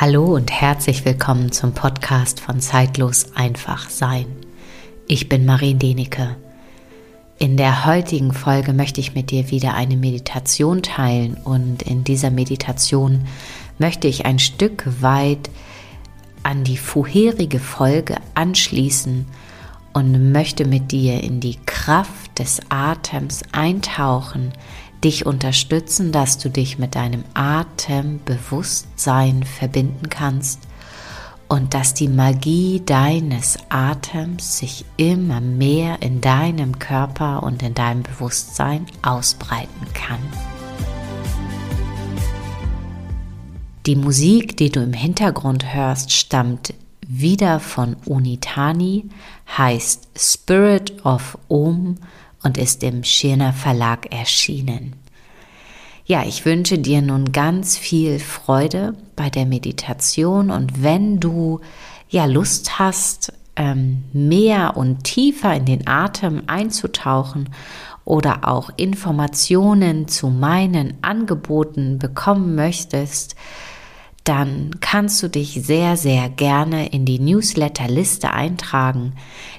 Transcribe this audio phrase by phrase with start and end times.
[0.00, 4.26] Hallo und herzlich willkommen zum Podcast von Zeitlos einfach sein.
[5.06, 6.34] Ich bin Marien Denecke.
[7.38, 12.32] In der heutigen Folge möchte ich mit dir wieder eine Meditation teilen und in dieser
[12.32, 13.28] Meditation
[13.78, 15.48] möchte ich ein Stück weit
[16.42, 19.26] an die vorherige Folge anschließen
[19.92, 24.54] und möchte mit dir in die Kraft des Atems eintauchen,
[25.04, 30.60] dich unterstützen, dass du dich mit deinem Atembewusstsein verbinden kannst
[31.48, 38.02] und dass die Magie deines Atems sich immer mehr in deinem Körper und in deinem
[38.02, 40.20] Bewusstsein ausbreiten kann.
[43.86, 46.72] Die Musik, die du im Hintergrund hörst, stammt
[47.06, 49.10] wieder von Unitani,
[49.58, 51.96] heißt Spirit of Om
[52.42, 55.03] und ist im Schirner Verlag erschienen.
[56.06, 61.60] Ja, ich wünsche dir nun ganz viel Freude bei der Meditation und wenn du
[62.10, 67.48] ja Lust hast, ähm, mehr und tiefer in den Atem einzutauchen
[68.04, 73.34] oder auch Informationen zu meinen Angeboten bekommen möchtest,
[74.24, 79.14] dann kannst du dich sehr, sehr gerne in die Newsletter-Liste eintragen.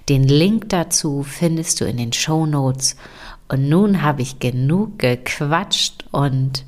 [0.09, 2.97] Den Link dazu findest du in den Show Notes.
[3.47, 6.65] Und nun habe ich genug gequatscht und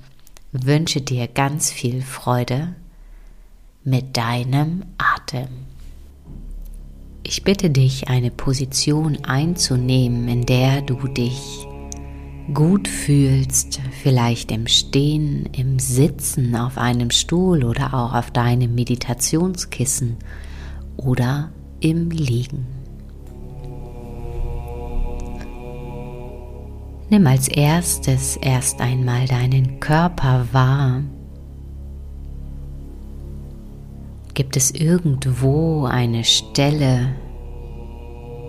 [0.51, 2.75] wünsche dir ganz viel Freude
[3.83, 5.47] mit deinem Atem.
[7.23, 11.67] Ich bitte dich, eine Position einzunehmen, in der du dich
[12.53, 20.17] gut fühlst, vielleicht im Stehen, im Sitzen auf einem Stuhl oder auch auf deinem Meditationskissen
[20.95, 22.76] oder im Liegen.
[27.09, 31.03] Nimm als erstes erst einmal deinen Körper wahr.
[34.33, 37.15] Gibt es irgendwo eine Stelle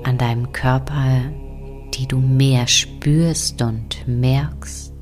[0.03, 1.21] an deinem Körper,
[1.95, 4.93] die du mehr spürst und merkst.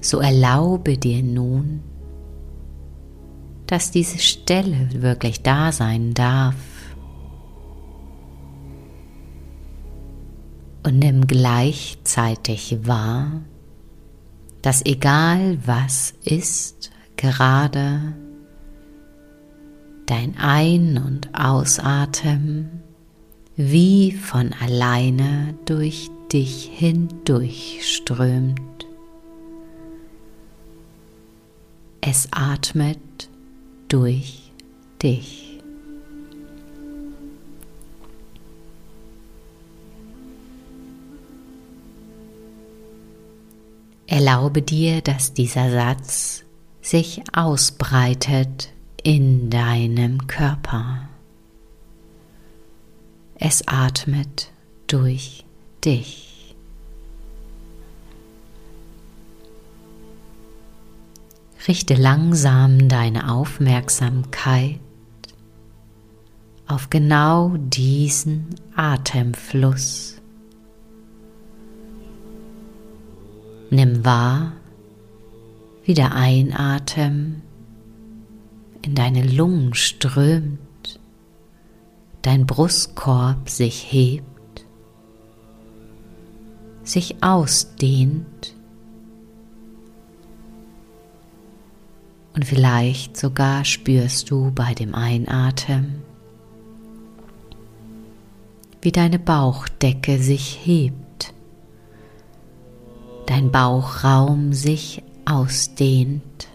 [0.00, 1.82] So erlaube dir nun,
[3.70, 6.56] dass diese Stelle wirklich da sein darf.
[10.82, 13.42] Und nimm gleichzeitig wahr,
[14.60, 18.16] dass egal was ist, gerade
[20.06, 22.82] dein Ein- und Ausatmen
[23.54, 28.60] wie von alleine durch dich hindurchströmt.
[32.00, 33.29] Es atmet
[33.90, 34.50] durch
[35.02, 35.60] dich.
[44.06, 46.44] Erlaube dir, dass dieser Satz
[46.80, 51.08] sich ausbreitet in deinem Körper.
[53.34, 54.50] Es atmet
[54.86, 55.44] durch
[55.84, 56.29] dich.
[61.70, 64.80] Richte langsam deine Aufmerksamkeit
[66.66, 70.20] auf genau diesen Atemfluss.
[73.70, 74.54] Nimm wahr,
[75.84, 77.42] wie der Einatmen
[78.82, 80.98] in deine Lungen strömt,
[82.22, 84.66] dein Brustkorb sich hebt,
[86.82, 88.56] sich ausdehnt
[92.34, 96.02] und vielleicht sogar spürst du bei dem Einatmen,
[98.82, 101.34] wie deine Bauchdecke sich hebt,
[103.26, 106.48] dein Bauchraum sich ausdehnt.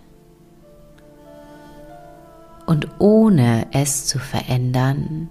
[2.66, 5.30] Und ohne es zu verändern,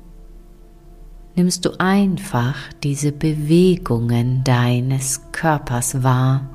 [1.34, 2.55] nimmst du einfach
[2.85, 6.53] diese Bewegungen deines Körpers wahr,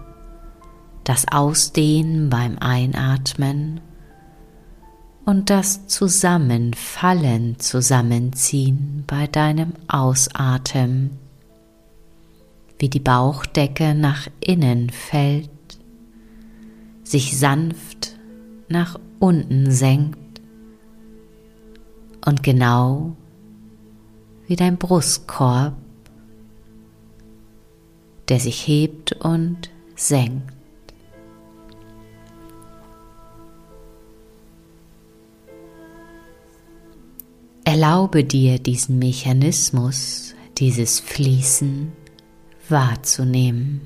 [1.09, 3.81] das Ausdehnen beim Einatmen
[5.25, 11.17] und das Zusammenfallen, Zusammenziehen bei deinem Ausatmen,
[12.77, 15.49] wie die Bauchdecke nach innen fällt,
[17.03, 18.15] sich sanft
[18.67, 20.41] nach unten senkt
[22.23, 23.15] und genau
[24.45, 25.73] wie dein Brustkorb,
[28.27, 30.58] der sich hebt und senkt.
[37.71, 41.91] Erlaube dir diesen Mechanismus, dieses Fließen
[42.67, 43.81] wahrzunehmen.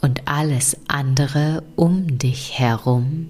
[0.00, 3.28] Und alles andere um dich herum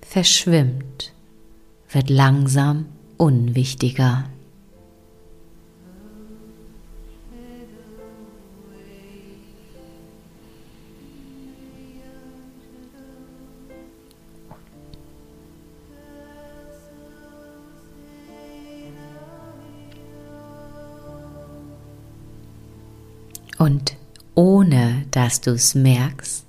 [0.00, 1.12] verschwimmt,
[1.88, 2.86] wird langsam
[3.16, 4.28] unwichtiger.
[25.28, 26.46] Dass du es merkst,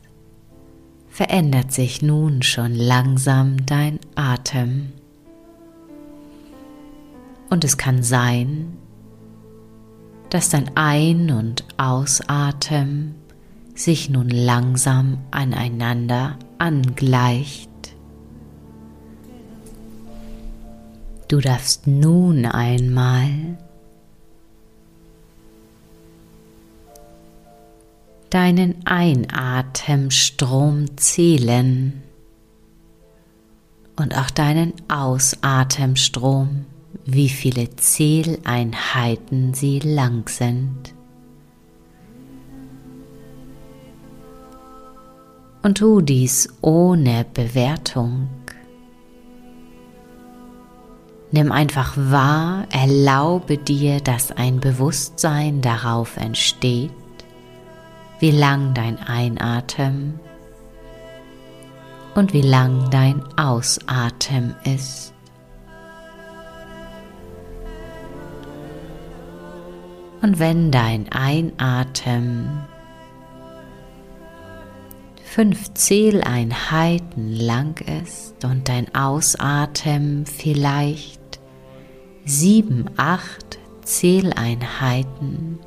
[1.10, 4.94] verändert sich nun schon langsam dein Atem.
[7.50, 8.78] Und es kann sein,
[10.30, 13.16] dass dein Ein- und Ausatmen
[13.76, 17.70] sich nun langsam aneinander angleicht.
[21.28, 23.58] Du darfst nun einmal
[28.30, 32.04] deinen Einatemstrom zählen
[33.96, 36.66] und auch deinen Ausatemstrom,
[37.06, 40.94] wie viele Zähleinheiten sie lang sind.
[45.62, 48.30] Und tu dies ohne Bewertung.
[51.32, 56.92] Nimm einfach wahr, erlaube dir, dass ein Bewusstsein darauf entsteht,
[58.20, 60.20] wie lang dein Einatmen
[62.16, 65.14] und wie lang dein Ausatmen ist.
[70.22, 72.66] Und wenn dein Einatmen
[75.24, 81.40] fünf Zähleinheiten lang ist und dein Ausatmen vielleicht
[82.26, 85.60] sieben, acht Zähleinheiten,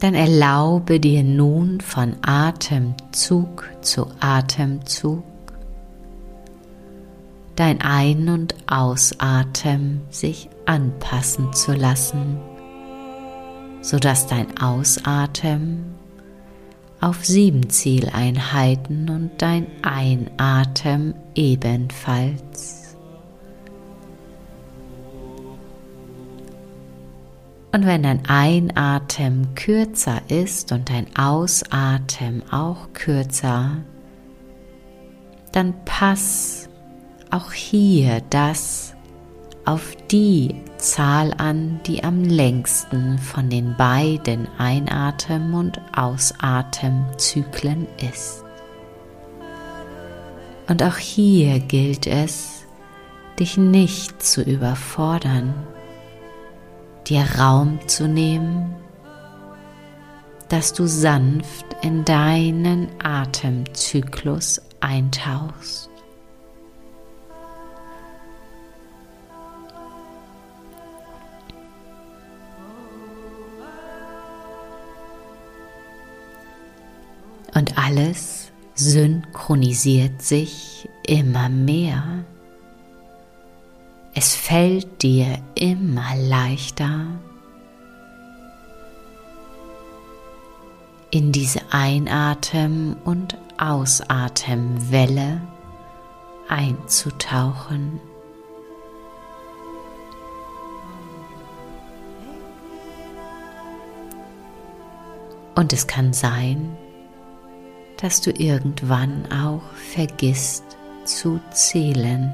[0.00, 5.22] dann erlaube dir nun von Atemzug zu Atemzug
[7.60, 12.38] dein Ein- und Ausatmen sich anpassen zu lassen,
[13.82, 15.84] sodass dein Ausatmen
[17.02, 22.79] auf sieben Zieleinheiten und dein Einatmen ebenfalls.
[27.72, 33.76] Und wenn dein Einatmen kürzer ist und dein Ausatmen auch kürzer,
[35.52, 36.68] dann pass
[37.30, 38.94] auch hier das
[39.64, 48.42] auf die Zahl an, die am längsten von den beiden Einatmen und Ausatemzyklen ist.
[50.68, 52.64] Und auch hier gilt es,
[53.38, 55.54] dich nicht zu überfordern
[57.10, 58.72] dir Raum zu nehmen,
[60.48, 65.90] dass du sanft in deinen Atemzyklus eintauchst.
[77.52, 82.24] Und alles synchronisiert sich immer mehr.
[84.14, 87.06] Es fällt dir immer leichter,
[91.10, 95.40] in diese Einatem- und Ausatemwelle
[96.48, 98.00] einzutauchen.
[105.54, 106.76] Und es kann sein,
[108.00, 110.64] dass du irgendwann auch vergisst
[111.04, 112.32] zu zählen.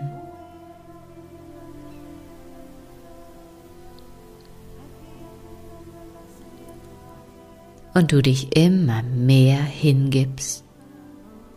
[7.96, 10.62] Und du dich immer mehr hingibst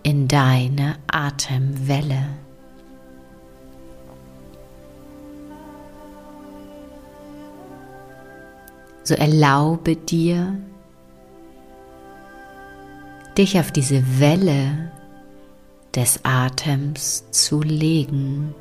[0.03, 2.29] in deine Atemwelle.
[9.03, 10.57] So erlaube dir,
[13.37, 14.93] dich auf diese Welle
[15.93, 18.55] des Atems zu legen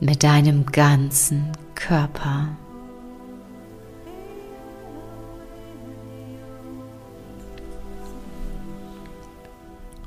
[0.00, 2.56] mit deinem ganzen Körper.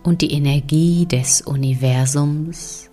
[0.04, 2.90] Und die Energie des Universums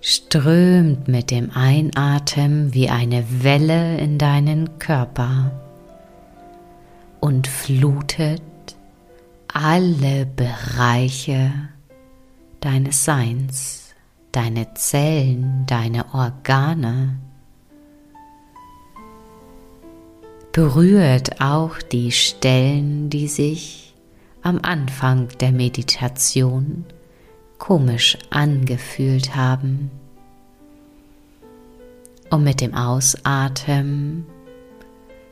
[0.00, 5.50] strömt mit dem Einatmen wie eine Welle in deinen Körper
[7.20, 8.42] und flutet
[9.52, 11.52] alle Bereiche
[12.60, 13.80] deines Seins.
[14.32, 17.18] deine Zellen, deine Organe.
[20.52, 23.89] Berührt auch die Stellen, die sich
[24.42, 26.84] am Anfang der Meditation
[27.58, 29.90] komisch angefühlt haben.
[32.30, 34.24] Und mit dem Ausatmen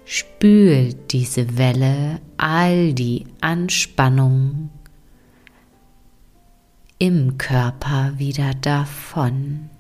[0.05, 4.71] spült diese Welle all die Anspannung
[6.99, 9.71] im Körper wieder davon.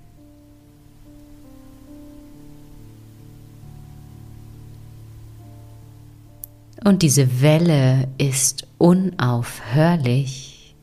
[6.88, 10.74] Und diese Welle ist unaufhörlich.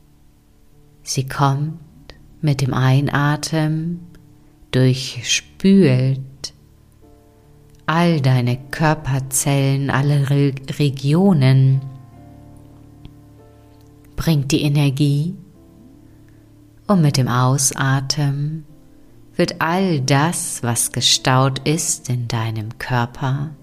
[1.02, 1.80] Sie kommt
[2.42, 4.02] mit dem Einatmen,
[4.70, 6.22] durchspült
[7.88, 11.82] all deine Körperzellen, alle Re Regionen,
[14.16, 15.34] bringt die Energie
[16.86, 18.66] und mit dem Ausatmen
[19.36, 23.56] wird all das, was gestaut ist in deinem Körper,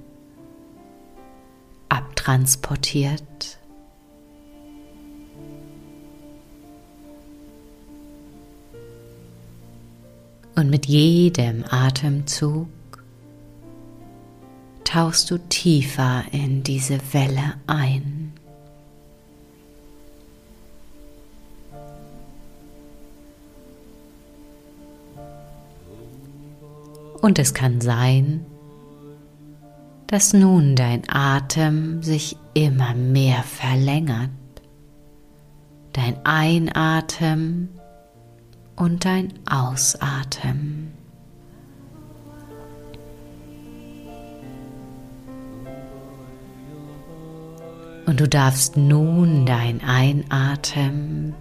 [1.92, 3.58] abtransportiert.
[10.54, 12.68] Und mit jedem Atemzug
[14.84, 18.32] tauchst du tiefer in diese Welle ein.
[27.20, 28.46] Und es kann sein,
[30.12, 34.28] dass nun dein Atem sich immer mehr verlängert.
[35.94, 37.70] Dein Einatmen
[38.76, 40.92] und dein Ausatmen.
[48.04, 51.34] Und du darfst nun dein Einatmen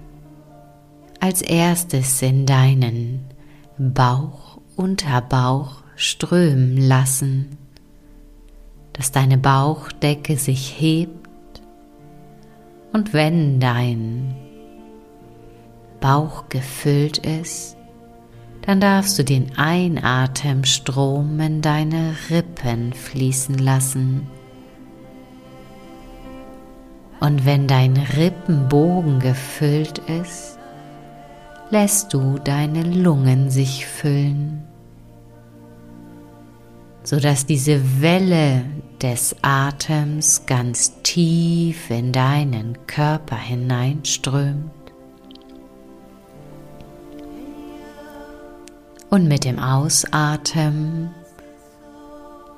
[1.19, 3.25] als erstes in deinen
[3.77, 7.57] Bauch, Unterbauch strömen lassen,
[9.01, 11.63] dass deine Bauchdecke sich hebt
[12.93, 14.35] und wenn dein
[15.99, 17.77] Bauch gefüllt ist,
[18.61, 24.27] dann darfst du den Einatemstrom in deine Rippen fließen lassen.
[27.19, 30.59] Und wenn dein Rippenbogen gefüllt ist,
[31.71, 34.63] lässt du deine Lungen sich füllen,
[37.03, 38.65] sodass diese Welle
[39.01, 44.71] des Atems ganz tief in deinen Körper hineinströmt.
[49.09, 51.11] Und mit dem Ausatmen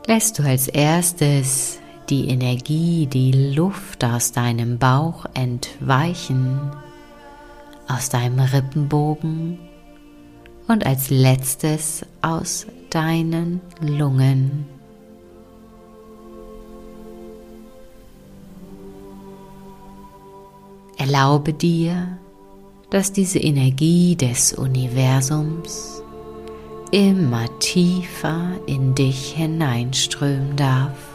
[0.06, 6.60] lässt du als erstes die Energie, die Luft aus deinem Bauch entweichen,
[7.88, 9.58] aus deinem Rippenbogen
[10.68, 14.66] und als letztes aus deinen Lungen.
[20.98, 22.18] Erlaube dir,
[22.90, 26.02] dass diese Energie des Universums
[26.92, 31.14] immer tiefer in dich hineinströmen darf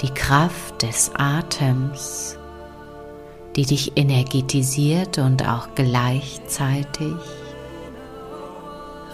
[0.00, 2.36] die Kraft des Atems,
[3.56, 7.14] die dich energetisiert und auch gleichzeitig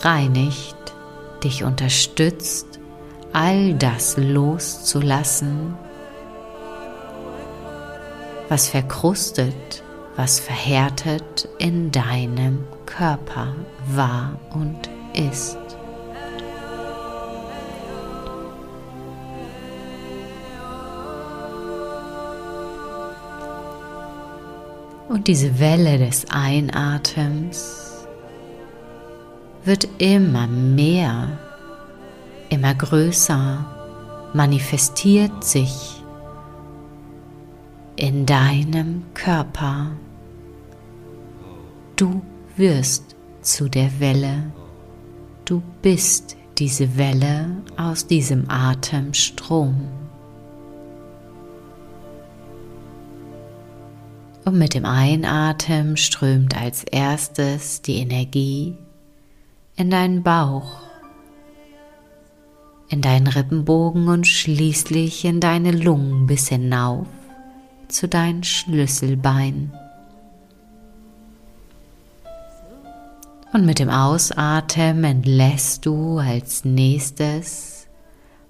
[0.01, 0.77] reinigt,
[1.43, 2.81] dich unterstützt,
[3.33, 5.75] all das loszulassen,
[8.49, 9.83] was verkrustet,
[10.17, 13.55] was verhärtet in deinem Körper
[13.89, 15.59] war und ist.
[25.09, 27.84] Und diese Welle des Einatems
[29.65, 31.39] wird immer mehr,
[32.51, 33.65] immer größer,
[34.35, 36.03] manifestiert sich
[37.97, 39.93] in deinem Körper.
[41.97, 42.23] Du
[42.57, 44.53] wirst zu der Welle.
[45.45, 49.89] Du bist diese Welle aus diesem Atemstrom.
[54.45, 58.77] Und mit dem Einatmen strömt als erstes die Energie
[59.77, 60.81] in deinen Bauch,
[62.89, 67.07] in deinen Rippenbogen und schließlich in deine Lungen bis hinauf
[67.89, 69.73] zu deinen Schlüsselbeinen.
[73.53, 77.87] Und mit dem Ausatmen entlässt du als nächstes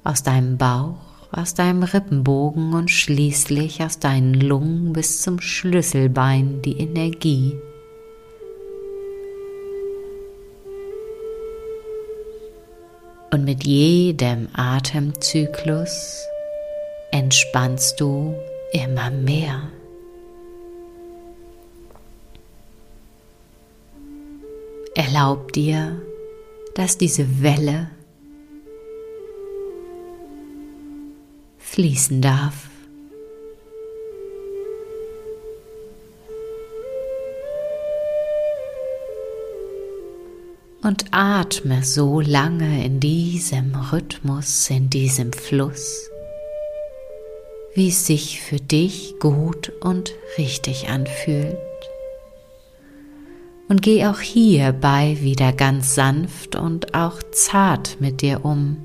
[0.03, 6.79] aus deinem Bauch aus deinem Rippenbogen und schließlich aus deinen Lungen bis zum Schlüsselbein die
[6.79, 7.55] Energie.
[13.35, 16.25] Und mit jedem Atemzyklus
[17.11, 18.33] entspannst du
[18.73, 19.73] immer mehr.
[24.95, 26.01] Erlaub dir,
[26.77, 27.91] dass diese Welle
[31.59, 32.64] fließen darf.
[40.85, 46.11] Und atme so lange in diesem Rhythmus, in diesem Fluss,
[47.75, 51.57] wie es sich für dich gut und richtig anfühlt.
[53.67, 58.77] Und geh auch hierbei wieder ganz sanft und auch zart mit dir um,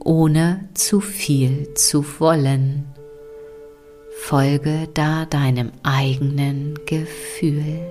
[0.00, 2.84] ohne zu viel zu wollen.
[4.20, 7.90] Folge da deinem eigenen Gefühl.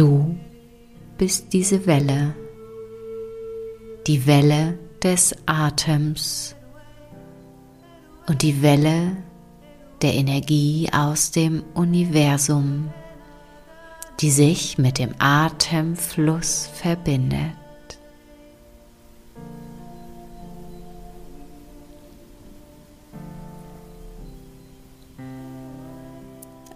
[0.00, 0.34] Du
[1.18, 2.34] bist diese Welle,
[4.06, 6.56] die Welle des Atems
[8.26, 9.18] und die Welle
[10.00, 12.88] der Energie aus dem Universum,
[14.20, 17.52] die sich mit dem Atemfluss verbindet.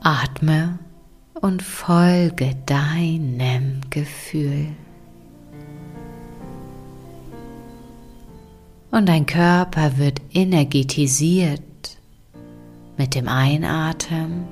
[0.03, 0.79] Atme
[1.41, 4.69] und folge deinem Gefühl.
[8.91, 11.63] Und dein Körper wird energetisiert
[12.97, 14.45] mit dem Einatmen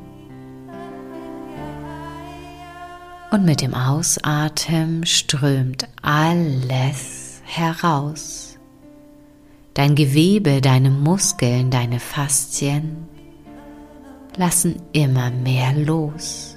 [3.30, 8.58] und mit dem Ausatmen strömt alles heraus.
[9.74, 13.08] Dein Gewebe, deine Muskeln, deine Faszien
[14.36, 16.51] lassen immer mehr los.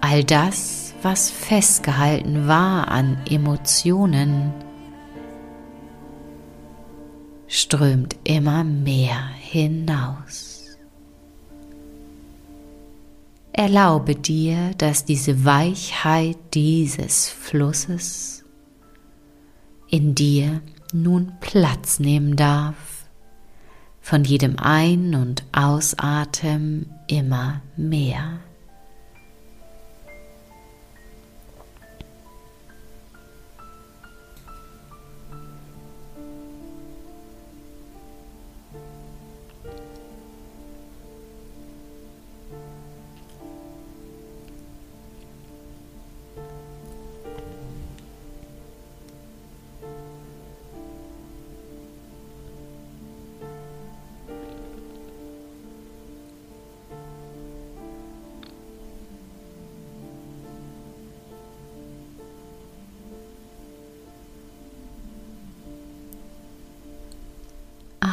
[0.00, 4.52] All das, was festgehalten war an Emotionen,
[7.48, 10.78] strömt immer mehr hinaus.
[13.52, 18.44] Erlaube dir, dass diese Weichheit dieses Flusses
[19.88, 20.60] in dir
[20.92, 23.04] nun Platz nehmen darf,
[24.00, 28.38] von jedem Ein- und Ausatmen immer mehr.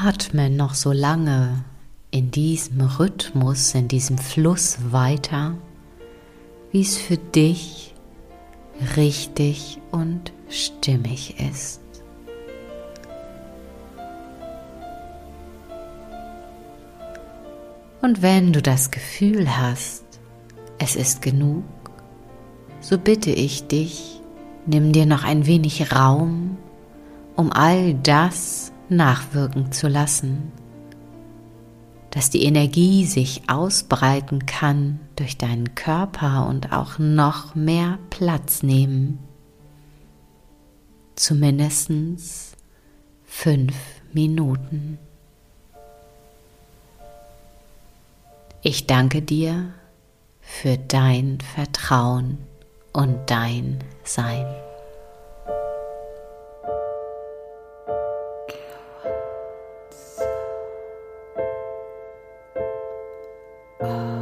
[0.06, 1.64] Atme noch so lange
[2.12, 5.56] in diesem Rhythmus, in diesem Fluss weiter,
[6.72, 7.96] wie es für dich
[8.98, 11.82] richtig und stimmig ist.
[18.04, 20.04] Und wenn du das Gefühl hast,
[20.78, 21.64] es ist genug,
[22.80, 24.22] so bitte ich dich,
[24.68, 26.60] nimm dir noch ein wenig Raum,
[27.36, 30.52] um all das nachwirken zu lassen,
[32.12, 39.20] dass die Energie sich ausbreiten kann durch deinen Körper und auch noch mehr Platz nehmen.
[41.16, 41.92] Zumindest
[43.26, 43.76] fünf
[44.14, 44.98] Minuten.
[48.62, 49.74] Ich danke dir
[50.40, 52.38] für dein Vertrauen
[52.94, 54.65] und dein Sein.
[63.92, 64.12] Uh...